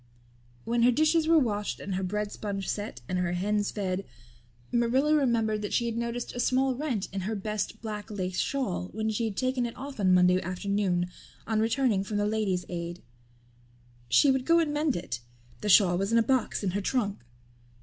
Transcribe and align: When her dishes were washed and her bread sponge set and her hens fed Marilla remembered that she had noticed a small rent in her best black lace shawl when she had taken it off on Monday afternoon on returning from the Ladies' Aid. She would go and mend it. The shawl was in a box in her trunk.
When 0.65 0.81
her 0.81 0.89
dishes 0.89 1.27
were 1.27 1.37
washed 1.37 1.79
and 1.79 1.93
her 1.93 2.01
bread 2.01 2.31
sponge 2.31 2.67
set 2.67 3.01
and 3.07 3.19
her 3.19 3.33
hens 3.33 3.69
fed 3.69 4.03
Marilla 4.71 5.13
remembered 5.13 5.61
that 5.61 5.73
she 5.73 5.85
had 5.85 5.95
noticed 5.95 6.33
a 6.33 6.39
small 6.39 6.73
rent 6.73 7.07
in 7.13 7.21
her 7.21 7.35
best 7.35 7.83
black 7.83 8.09
lace 8.09 8.39
shawl 8.39 8.89
when 8.93 9.11
she 9.11 9.25
had 9.25 9.37
taken 9.37 9.63
it 9.67 9.77
off 9.77 9.99
on 9.99 10.11
Monday 10.11 10.41
afternoon 10.41 11.07
on 11.45 11.59
returning 11.59 12.03
from 12.03 12.17
the 12.17 12.25
Ladies' 12.25 12.65
Aid. 12.67 13.03
She 14.09 14.31
would 14.31 14.43
go 14.45 14.57
and 14.57 14.73
mend 14.73 14.95
it. 14.95 15.19
The 15.59 15.69
shawl 15.69 15.99
was 15.99 16.11
in 16.11 16.17
a 16.17 16.23
box 16.23 16.63
in 16.63 16.71
her 16.71 16.81
trunk. 16.81 17.19